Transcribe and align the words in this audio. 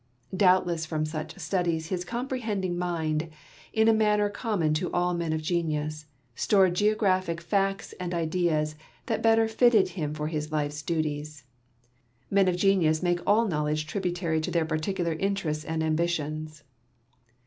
Doubt 0.35 0.65
le.ss 0.65 0.83
from 0.87 1.05
such 1.05 1.37
studies 1.37 1.89
his 1.89 2.03
comprehending 2.03 2.75
mind, 2.75 3.29
in 3.71 3.87
a 3.87 3.93
manner 3.93 4.31
common 4.31 4.73
to 4.73 4.91
all 4.91 5.13
men 5.13 5.31
of 5.31 5.43
genius, 5.43 6.07
stored 6.33 6.73
geographic 6.73 7.39
facts 7.39 7.93
and 7.99 8.11
ideas 8.11 8.75
that 9.05 9.21
better 9.21 9.47
fitted 9.47 9.89
him 9.89 10.15
for 10.15 10.25
his 10.27 10.51
life 10.51 10.83
duties. 10.87 11.43
Men 12.31 12.47
of 12.47 12.55
genius 12.55 13.03
make 13.03 13.19
all 13.27 13.47
knowledge 13.47 13.85
tributary 13.85 14.41
to 14.41 14.49
their 14.49 14.65
particular 14.65 15.13
interests 15.13 15.63
and 15.63 15.83
ambitions. 15.83 16.63